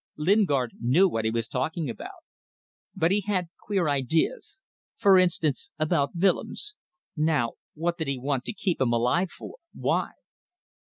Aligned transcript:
Lingard 0.17 0.71
knew 0.79 1.07
what 1.07 1.25
he 1.25 1.29
was 1.29 1.47
talking 1.47 1.87
about. 1.87 2.23
But 2.95 3.11
he 3.11 3.21
had 3.27 3.49
queer 3.63 3.87
ideas. 3.87 4.59
For 4.97 5.19
instance, 5.19 5.69
about 5.77 6.15
Willems. 6.15 6.73
Now 7.15 7.51
what 7.75 7.99
did 7.99 8.07
he 8.07 8.17
want 8.17 8.43
to 8.45 8.53
keep 8.53 8.81
him 8.81 8.93
alive 8.93 9.29
for? 9.29 9.57
Why? 9.75 10.13